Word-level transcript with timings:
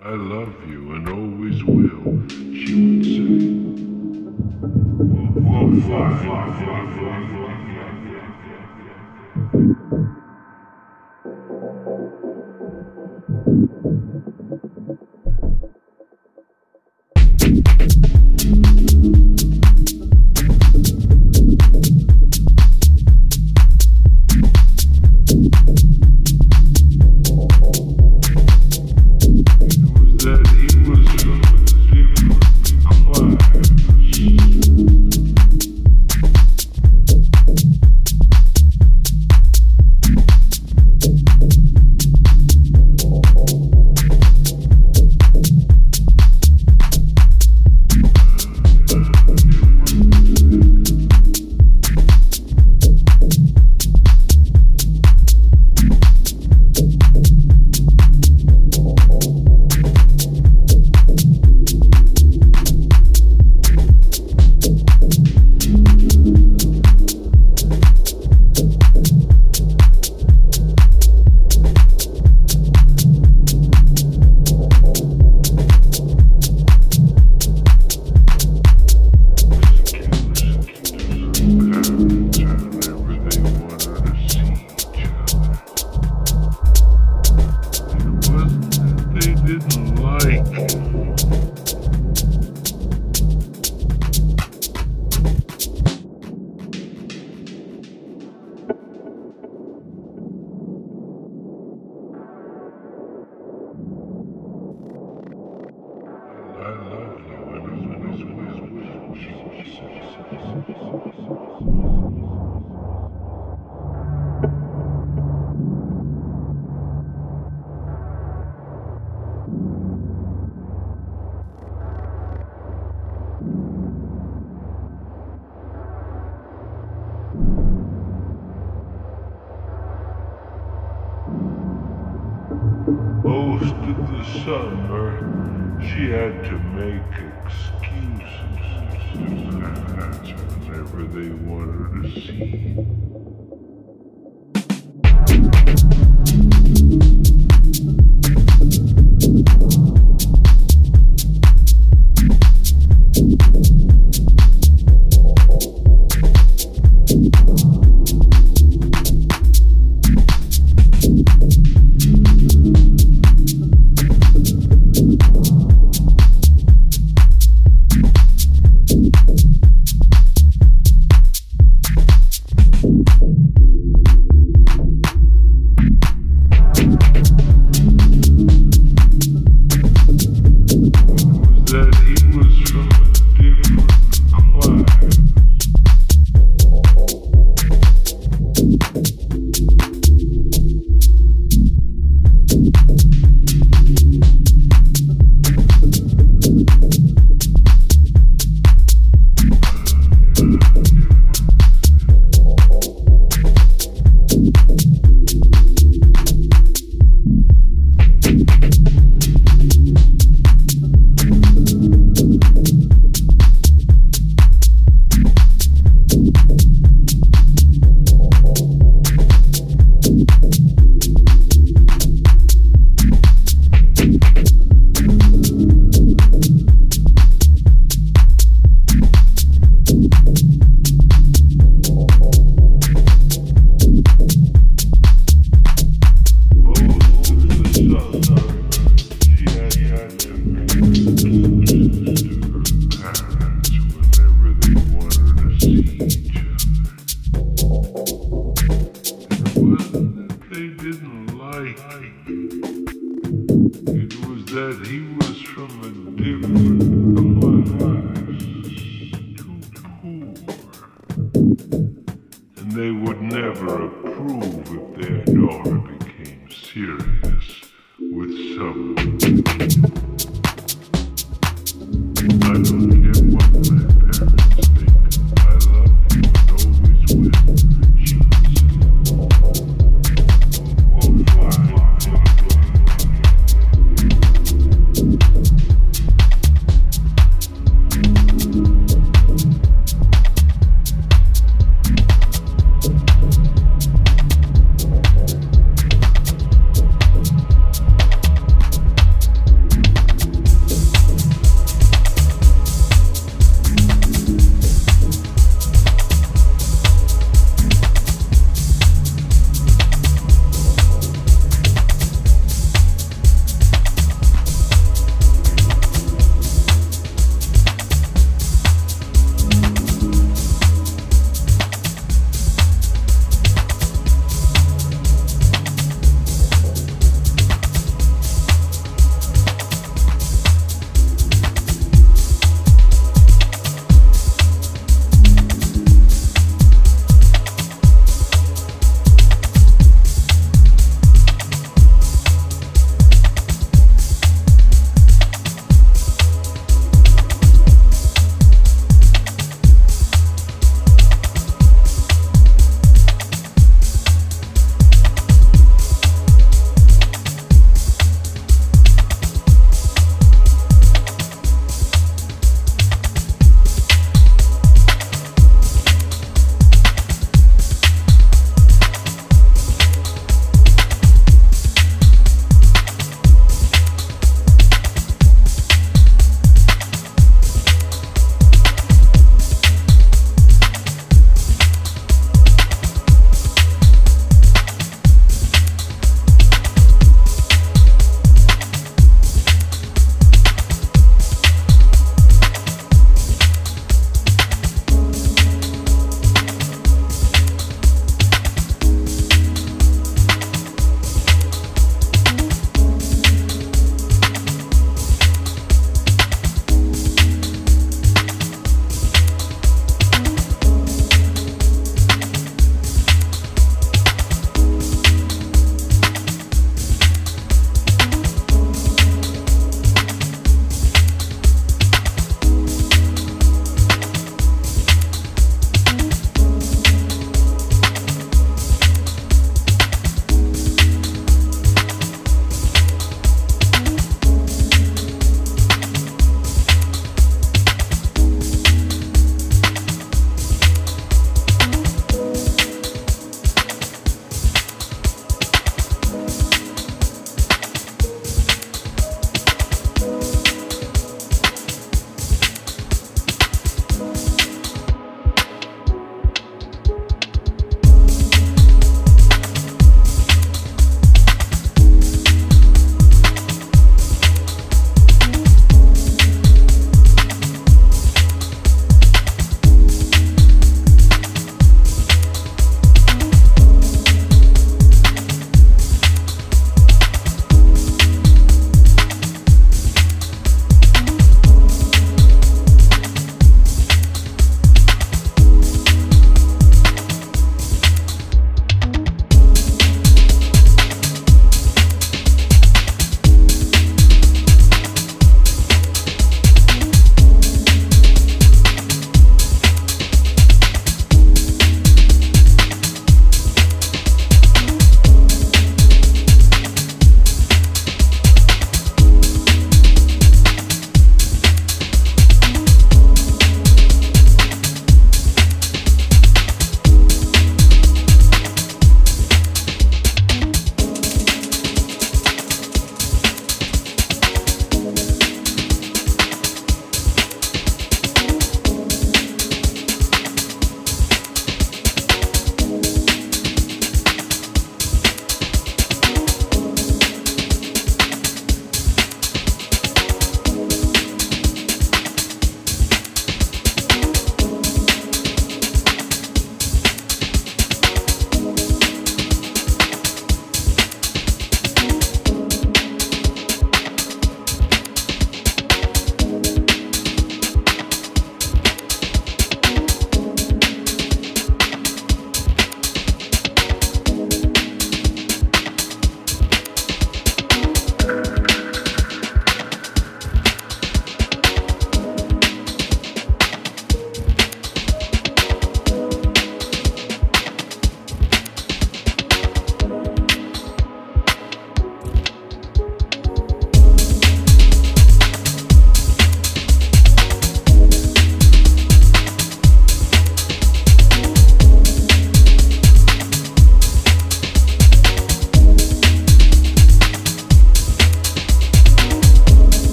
I 0.00 0.10
love 0.10 0.54
you 0.68 0.92
and 0.92 1.08
always 1.08 1.64
will, 1.64 2.22
she 2.54 2.98
would 2.98 3.04
say. 3.04 3.68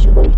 Julie. 0.00 0.29